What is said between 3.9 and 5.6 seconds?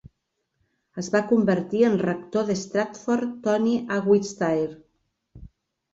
a Wiltshire.